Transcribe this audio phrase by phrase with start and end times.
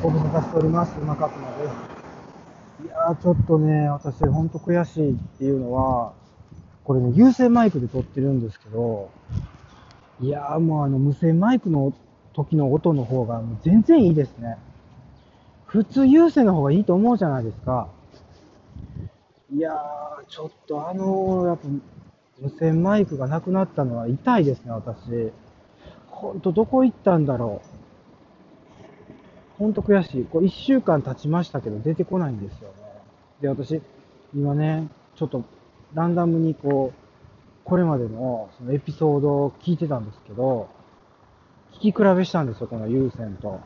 [0.00, 0.96] ご無沙汰しております。
[1.00, 2.84] 馬角間です。
[2.84, 6.12] いやー、ちょっとね、私、ほんと悔しいっていうのは、
[6.84, 9.10] これね、有線マイクで撮ってるんですけど、
[10.20, 11.92] いやー、もうあの、無線マイクの
[12.32, 14.56] 時の音の方が全然いいですね。
[15.66, 17.88] 普通有線の方がいいと思うじゃないですか。
[19.52, 21.66] いやー、ちょっとあのやっぱ、
[22.40, 25.32] 無線マイクがなくなったのは痛いですね、私。
[26.08, 27.77] ほんと、どこ行ったんだろう。
[29.58, 30.24] ほんと悔しい。
[30.24, 32.74] こう1週間経ちましたけど出てこないんですよね。
[33.40, 33.82] で、私、
[34.34, 35.44] 今ね、ちょっと
[35.94, 36.98] ランダムにこう、
[37.64, 40.68] これまでのそのエピソードを聞いてたんですけど、
[41.72, 43.60] 聞き比べしたんですよ、この有線と。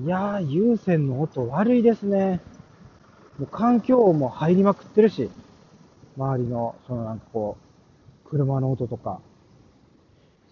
[0.00, 2.40] いやー、有線の音悪いですね。
[3.38, 5.28] もう環境音も入りまくってるし、
[6.16, 7.56] 周りの、そのなんかこ
[8.24, 9.20] う、車の音とか。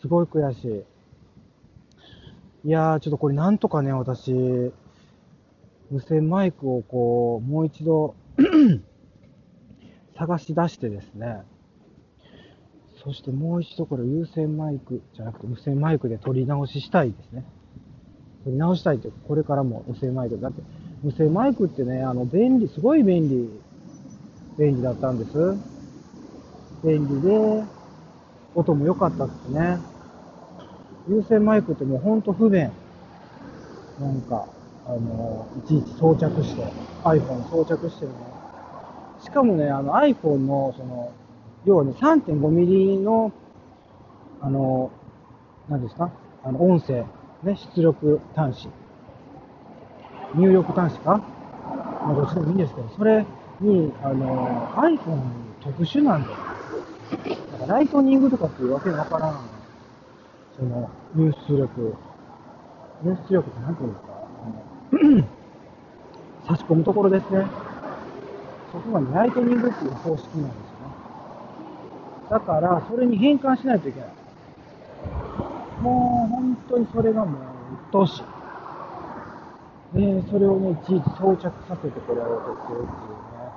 [0.00, 0.84] すごい悔しい。
[2.64, 4.32] いやー、ちょっとこれなんとかね、私、
[5.90, 8.14] 無線マイクをこう、もう一度
[10.16, 11.42] 探し出してですね、
[13.02, 17.44] そしてもう一度これ有線マイクじゃなくて無線マイクで撮り直ししたいですね。
[18.44, 20.40] 撮り直したいって、これからも無線マイク。
[20.40, 20.62] だって、
[21.02, 23.50] 無線マイクってね、あの、便利、すごい便利、
[24.56, 25.32] 便利だったんです。
[26.84, 27.64] 便利で、
[28.54, 29.91] 音も良かったですね。
[31.08, 32.70] 有線マイクってもうほんと不便。
[34.00, 34.46] なんか、
[34.86, 36.62] あの、いちいち装着して、
[37.04, 38.16] iPhone 装着してるね。
[39.20, 41.12] しかもね、あの iPhone の、その、
[41.64, 43.32] 要はね、3.5ミリの、
[44.40, 44.90] あの、
[45.68, 46.10] 何ですか？
[46.44, 47.04] あの、音声、
[47.42, 48.68] ね、出力端子。
[50.34, 51.20] 入力端子か？
[52.04, 53.24] まあ、どっちでもいいんですけど、それ
[53.60, 55.20] に、あの、iPhone
[55.62, 56.36] 特殊なんだよ。
[57.52, 59.61] なんかライトニングとかっていうわけわからん。
[60.56, 61.94] その、入出力。
[63.04, 65.28] 入出力って何て言うんです
[66.46, 66.54] か？
[66.54, 67.46] 差し込むところですね。
[68.72, 70.94] そこがライトニングっていう方式なんですよね。
[72.30, 74.08] だから、それに変換しないといけない。
[75.82, 77.40] もう、本当にそれがもう、
[77.74, 78.22] 鬱陶しい。
[79.98, 83.52] で、それをね、いちいち装着させてこれを撮ってるっていうね。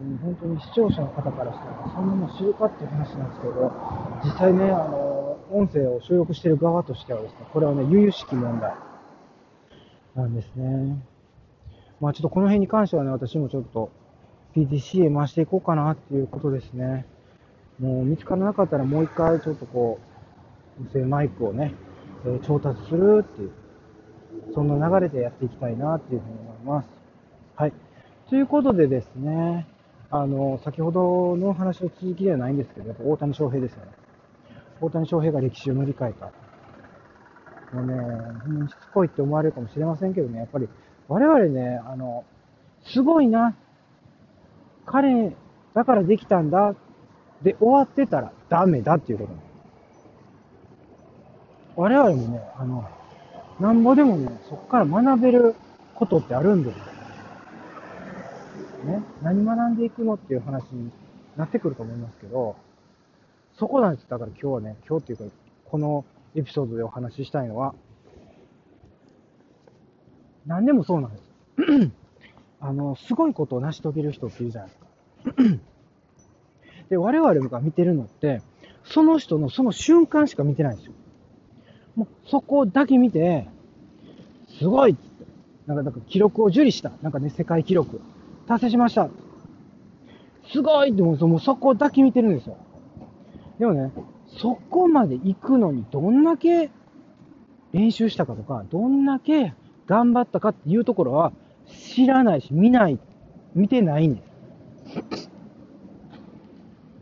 [0.00, 3.72] うん、本当に視聴者の方からしたら、そんなの知るかっていう話なんですけど、
[4.22, 5.07] 実際ね、あの、
[5.50, 8.74] 音声を収録している側としてはですね、これはね、由々しき問題
[10.14, 11.02] なんですね。
[12.00, 13.90] まあちょっとこの辺に関してはね、私もちょっと
[14.54, 17.06] PTC へ回していこうかなっていうことですね。
[17.78, 20.00] もう見つからなかったらもう一回ちょっとこ
[20.80, 21.74] う、無線マイクをね、
[22.24, 23.50] えー調達するっていう、
[24.54, 26.88] そんな流れでやっていきたいなっていうふうに思います。
[27.56, 27.72] はい。
[28.28, 29.66] ということでですね、
[30.10, 33.92] あの、先ほどの話の続きではないんですけど、やっぱ大谷翔平ですよね。
[34.80, 36.26] 大谷翔平が歴史を塗り替えた。
[37.76, 37.94] もうね、
[38.44, 40.68] ほんしつこいって思われるかもしれませんけどね、やっぱり
[41.08, 42.24] 我々ね、あの、
[42.84, 43.54] すごいな。
[44.86, 45.32] 彼、
[45.74, 46.74] だからできたんだ。
[47.42, 49.32] で終わってたらダメだっていうこと
[51.76, 52.88] 我々もね、あの、
[53.60, 55.54] なんぼでもね、そこから学べる
[55.94, 56.84] ことってあるんですよ。
[58.84, 60.90] ね、何学んでいくのっていう話に
[61.36, 62.56] なってくると思いますけど、
[63.58, 64.06] そこなんです。
[64.08, 66.04] だから今日はね、今日っていうか、この
[66.36, 67.74] エピソードでお話ししたいのは、
[70.46, 71.22] 何でもそうなんです。
[72.60, 74.86] あの、すごいことを成し遂げる人っているじゃないですか。
[76.88, 78.42] で、我々が見てるのって、
[78.84, 80.92] その人のその瞬間しか見てないんですよ。
[81.96, 83.48] もうそこだけ見て、
[84.58, 85.24] すごいっつって
[85.66, 86.92] なんか、なか記録を受理した。
[87.02, 88.00] なんかね、世界記録。
[88.46, 89.10] 達成しました。
[90.52, 92.56] すごいってもうそこだけ見てるんですよ。
[93.58, 93.92] でもね、
[94.40, 96.70] そこまで行くのにどんだけ
[97.72, 99.54] 練習したかとか、どんだけ
[99.86, 101.32] 頑張ったかっていうところは
[101.94, 102.98] 知らないし、見ない、
[103.54, 105.30] 見てないんです。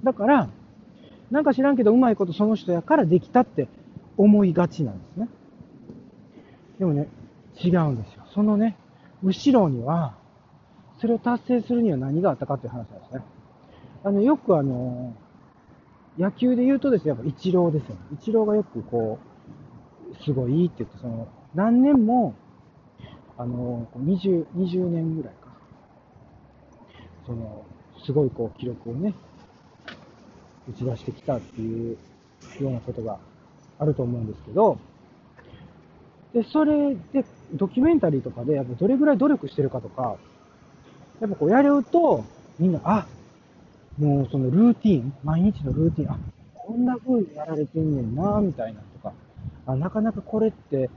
[0.02, 0.48] だから、
[1.30, 3.68] なんか知らんけどうまいことその人やからできたって
[4.16, 5.28] 思いがちなんですね。
[6.78, 7.08] でもね、
[7.62, 8.24] 違うんですよ。
[8.34, 8.76] そのね、
[9.22, 10.14] 後ろには、
[11.00, 13.22] それを達成するには何があったかっていう話なんですね。
[14.04, 15.14] あの、よくあの、
[16.18, 18.00] 野球で言うとですね、やっぱイチローですよね。
[18.14, 19.18] イチローがよくこ
[20.20, 22.34] う、すごいって言って、その、何年も、
[23.36, 25.48] あの、20、20年ぐらいか。
[27.26, 27.64] その、
[28.04, 29.14] すごいこう、記録をね、
[30.70, 31.98] 打ち出してきたっていう
[32.60, 33.18] ようなことが
[33.78, 34.78] あると思うんですけど、
[36.32, 37.24] で、それで、
[37.54, 40.16] ドキュメンタリーとかで、やっぱどれぐらい努力してるかとか、
[41.20, 42.24] やっぱこうやると、
[42.58, 43.06] みんな、あ、
[43.98, 46.18] もうそのルーティン、毎日のルーティン、あ、
[46.54, 49.14] こんな風にやられてんねんな、みたいなとか、
[49.66, 50.90] あ、なかなかこれって、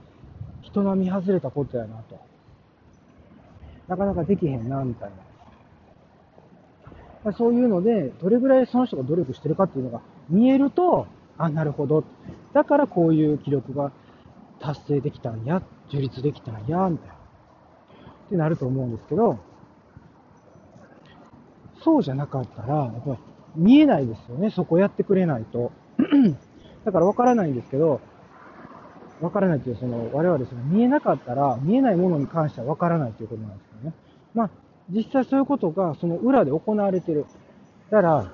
[0.60, 2.18] 人並み外れたことやなと。
[3.88, 5.10] なかなかできへんな、みたい
[7.24, 7.32] な。
[7.32, 11.06] そういうので、どれぐらいその人が努力してるかっていうのが見えると、
[11.38, 12.04] あ、なるほど。
[12.52, 13.92] だからこういう記録が
[14.60, 17.14] 達成できたんや、樹立できたんや、みたいな。
[17.14, 17.16] っ
[18.28, 19.38] てなると思うんですけど、
[21.82, 23.18] そうじゃなかったら、やっぱり
[23.56, 25.72] 見えないですよね、そこやってくれないと。
[26.84, 28.00] だから分からないんですけど、
[29.20, 33.94] 分からないっていう、その、我々その見えなかったら、見えないものに関しては分からないということなんですけどね。
[34.34, 34.50] まあ、
[34.90, 37.26] 実際そういうことが、その裏で行われてる。
[37.90, 38.26] だから、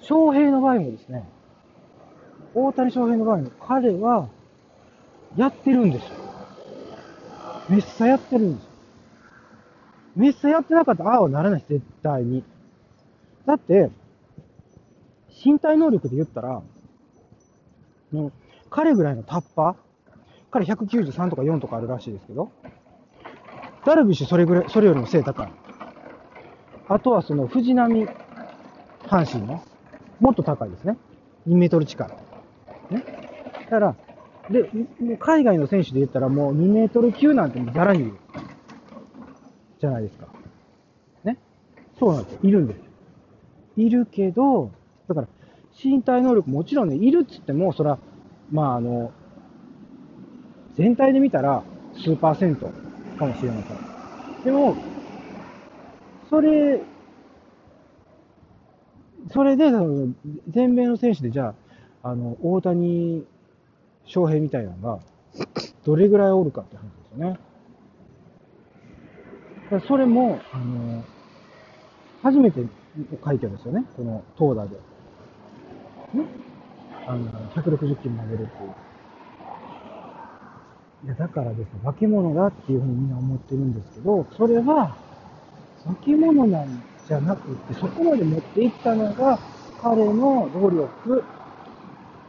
[0.00, 1.24] 翔平の場合もですね、
[2.54, 4.28] 大谷翔平の場合も、彼は、
[5.36, 6.10] やってるんですよ。
[7.68, 8.73] めっさやってるんですよ。
[10.16, 12.44] めっさやってなかったら、ああはならない絶対に。
[13.46, 13.90] だって、
[15.44, 16.62] 身体能力で言ったら、
[18.12, 18.32] の
[18.70, 19.74] 彼ぐらいのタッパー
[20.50, 22.50] 彼193とか4とかあるらしいですけど、
[23.84, 25.48] ダルビッシュそれぐらい、それよりも背高い。
[26.88, 28.06] あとはその藤波、
[29.06, 29.62] 阪神の、
[30.20, 30.96] もっと高いですね。
[31.48, 32.94] 2メートル近い。
[32.94, 33.02] ね。
[33.64, 33.96] だから、
[34.48, 34.62] で、
[35.00, 38.12] もう海外の選手で言ったらもう2メートル級なんてもうざらにいる。
[39.80, 40.26] じゃないですか。
[41.24, 41.38] ね？
[41.98, 42.38] そうなんですよ。
[42.42, 42.82] いるんですよ。
[43.76, 44.70] いるけど、
[45.08, 45.28] だから、
[45.82, 47.98] 身体能力もちろんね、いるっつっても、そら、
[48.52, 49.12] まああの、
[50.76, 52.72] 全体で見たら数パーセント
[53.18, 53.78] かもしれません。
[54.44, 54.76] でも、
[56.28, 56.80] それ、
[59.32, 59.70] それで、
[60.50, 61.54] 全米の選手でじゃ
[62.02, 63.24] あ、あの、大谷
[64.06, 64.98] 翔平みたいなのが、
[65.84, 67.38] どれぐらいおるかって話ですよね。
[69.86, 71.04] それも、あの、
[72.22, 72.62] 初めて
[73.22, 73.84] 快挙ですよね。
[73.96, 74.76] この投打で。
[76.14, 76.24] ね。
[77.06, 78.74] あの、160キロ投げるっていう。
[81.06, 84.96] いや、だからですね、化け物だっていうふうにみんな思ってるんですけど、それは、
[85.84, 89.38] 化け物なんじゃなくって、そこまで持っていったのが、
[89.82, 91.24] 彼の努力。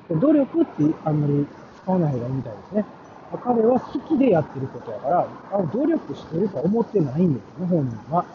[0.10, 1.48] 努力ってあんまり
[1.84, 2.86] 使わない方がいいみたいですね。
[3.38, 8.26] 彼は好きでやってることやから、あ努力してるとは思ってないんですよね、本人は。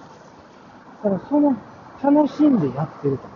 [1.02, 1.54] だからその、
[2.02, 3.28] 楽しんでやってると。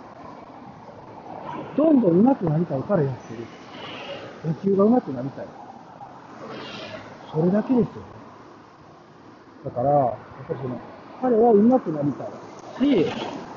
[1.76, 3.46] どんどん上手くなりたいからやってる。
[4.46, 5.46] 野球が上手くなりたい。
[7.32, 8.02] それだけですよね。
[9.64, 10.78] だから、やっぱりその、
[11.20, 13.12] 彼は上手くなりたいし、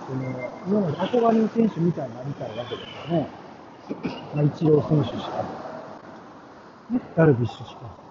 [0.07, 3.29] その、今まで憧れの選手みたいになりたいわけですよね。
[4.33, 5.43] まあ、イチロー選手しか、
[7.15, 8.07] ダルビッシュしか。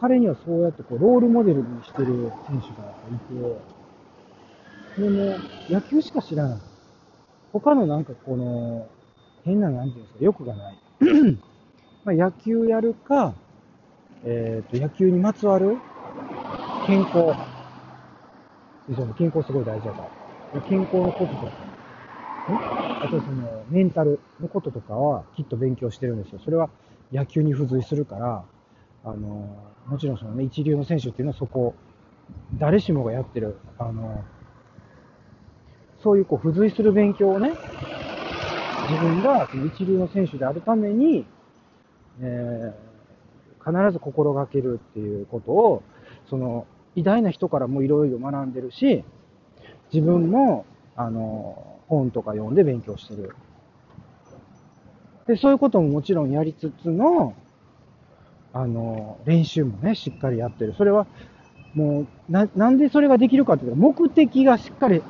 [0.00, 3.18] 彼にはそうやってこうロールモデルにしてる選手がい
[4.96, 5.38] て、でも
[5.68, 6.58] 野球しか知らない。
[7.52, 8.88] 他のなんかこの、
[9.44, 10.78] 変な、なんていうんですか、欲がない。
[12.04, 13.34] まあ野球やるか、
[14.24, 15.78] えっ、ー、と、野球にまつわる
[16.86, 17.34] 健康。
[19.16, 20.08] 健康すごい大事だか
[20.54, 20.60] ら。
[20.62, 21.52] 健康のこととか、
[22.48, 26.40] あとその、メンタルのこととかはきっと勉強してるんですよ。
[26.44, 26.70] それは
[27.12, 28.44] 野球に付随するから、
[29.04, 29.48] あの、
[29.86, 31.74] もちろんそのね、一流の選手っていうのはそこ、
[32.58, 34.24] 誰しもがやってる、あの、
[36.02, 37.54] そういうこう付随する勉強をね、
[38.88, 41.24] 自分がその一流の選手であるために、
[42.20, 45.82] えー、必ず心がけるっていうことを、
[46.28, 49.04] その、偉大な人からもいろいろ学んでるし、
[49.92, 53.34] 自分も、あの、本とか読んで勉強してる。
[55.26, 57.34] で、そういうことももちろんやりつつの、
[58.54, 60.74] あの、練習もね、しっかりやってる。
[60.76, 61.06] それは、
[61.74, 65.02] もう、な、なんでそれができるかっていうと、目的がしっかり、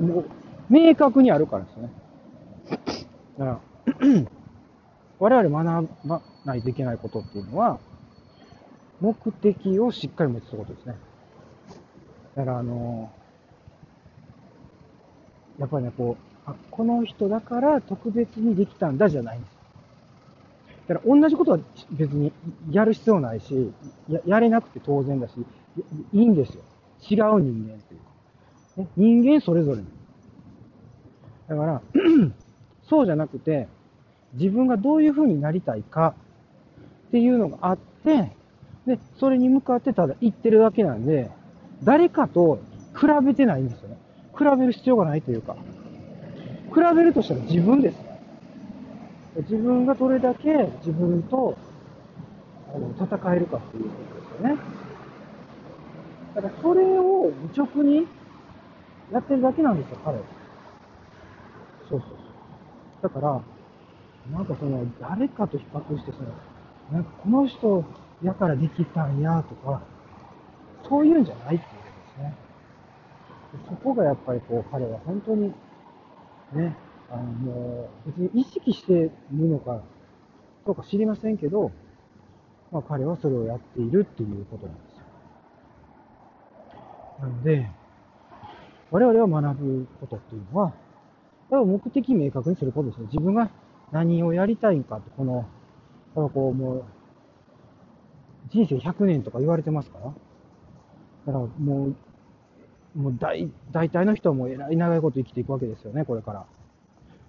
[0.00, 0.24] もう、
[0.70, 1.90] 明確にあるからですね。
[3.38, 3.60] だから、
[5.18, 7.78] 我々学ばないといけないことっていうのは、
[9.00, 10.96] 目的をしっかり持つことですね。
[12.34, 13.10] だから、あの、
[15.58, 19.60] やっぱりね、こう、あ、この人だから特別にできたんだじゃないんです。
[20.88, 21.58] だから同じことは
[21.92, 22.32] 別に
[22.70, 23.72] やる必要ないし、
[24.08, 25.32] ややれなくて当然だし、
[26.12, 26.62] いいんですよ。
[27.08, 28.82] 違う人間っていうか。
[28.82, 29.82] ね、人間それぞれ。
[31.48, 31.82] だから、
[32.88, 33.68] そうじゃなくて、
[34.34, 36.14] 自分がどういう風になりたいか
[37.08, 38.32] っていうのがあって、
[38.86, 41.30] で、それに向かってただ言ってるだけなんで、
[41.82, 42.60] 誰かと
[42.94, 43.96] 比べてないんですよね。
[44.36, 45.56] 比べる必要がないというか、
[46.74, 47.96] 比べるとしたら自分です。
[49.36, 50.52] 自分がどれだけ
[50.84, 51.56] 自分と
[52.74, 54.60] あの戦えるかっていうことですよね。
[56.34, 58.06] だからそれを愚直に
[59.12, 60.22] やってるだけなんですよ、彼は。
[61.88, 63.02] そうそうそう。
[63.02, 63.40] だから、
[64.32, 66.28] なんかその、誰かと比較してその、
[66.92, 67.84] なんかこの人
[68.22, 69.80] やからできたんやとか、
[70.88, 72.34] そういうんじゃないっていうことですね。
[73.68, 75.52] そこがやっぱりこう彼は本当に
[76.52, 76.76] ね、
[77.10, 79.10] あの別に意識している
[79.48, 79.80] のか
[80.66, 81.70] どうか知りませんけど、
[82.72, 85.04] まあ彼はそれをやっているっていうことなんですよ。
[87.20, 87.70] なので、
[88.90, 90.72] 我々は学ぶことっていうのは、
[91.50, 93.06] やっぱ目的明確にすることですね。
[93.06, 93.50] 自分が
[93.92, 96.84] 何をやりたいんかって、この、だからこうもう、
[98.50, 100.04] 人生100年とか言われてますから。
[100.06, 100.12] だか
[101.26, 101.94] らもう、
[102.94, 106.46] もう大大体の人はもうえらい長いこと生きていくわけですよね、これから。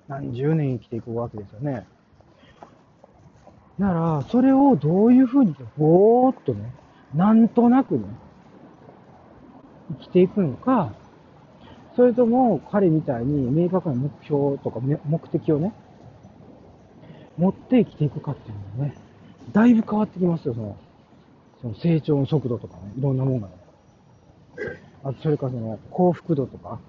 [0.08, 1.86] 何十年生きていくわけですよね。
[3.78, 6.74] なら、それをどういうふうに、ぼーっとね、
[7.16, 8.06] なんとなくね、
[10.00, 10.94] 生きていくのか、
[11.96, 15.74] それとも彼みたいに明確な目標とか目的をね、
[17.38, 18.98] 持って生きていくかっていうのはね、
[19.52, 20.78] だいぶ変わってきますよ、その、
[21.62, 23.61] その成長の速度とかね、いろんなもんがね。
[25.04, 26.80] あと、それからその幸福度とか。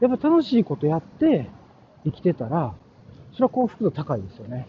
[0.00, 1.48] やっぱ楽しいことやって
[2.04, 2.74] 生きてたら、
[3.32, 4.66] それは幸福度高いですよね。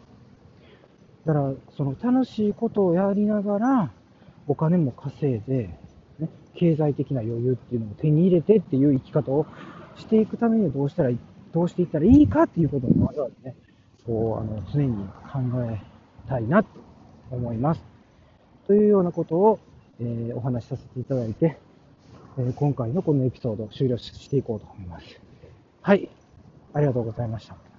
[1.25, 3.91] だから、その楽しいことをやりながら、
[4.47, 5.69] お金も稼いで、
[6.19, 9.45] ね、経済的な余裕っていうのを手に入れてっていう生き方を
[9.95, 11.11] していくためにどうしたら、
[11.53, 13.55] どうしていったらいいかっていうことを我々ね、
[14.05, 14.95] こう、あの、常に
[15.31, 15.81] 考え
[16.27, 16.69] たいなと
[17.29, 17.83] 思います。
[18.67, 19.59] というようなことを、
[19.99, 21.57] えー、お話しさせていただいて、
[22.37, 25.05] えー、今回のこのエピソードを終了していこうと思います。
[25.81, 26.09] はい。
[26.73, 27.70] ありがとうございました。